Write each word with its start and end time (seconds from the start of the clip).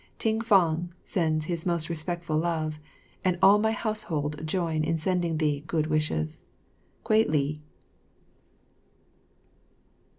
Ting 0.17 0.41
fang 0.41 0.91
sends 1.03 1.45
his 1.45 1.63
most 1.63 1.87
respectful 1.87 2.35
love, 2.35 2.79
and 3.23 3.37
all 3.39 3.59
my 3.59 3.69
household 3.71 4.41
join 4.47 4.83
in 4.83 4.97
sending 4.97 5.37
thee 5.37 5.63
good 5.67 5.85
wishes. 5.85 6.41
Kwei 7.03 7.23
li. 7.25 7.61